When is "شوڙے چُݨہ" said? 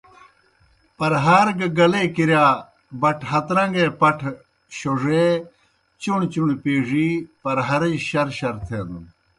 4.77-6.27